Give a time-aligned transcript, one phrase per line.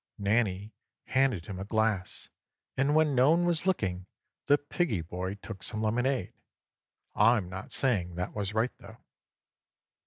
[0.17, 0.73] Nannie
[1.05, 2.29] handed him a glass,
[2.75, 4.07] and when no one was looking
[4.47, 6.33] the piggie boy took some lemonade.
[7.15, 8.97] I'm not saying that was right, though.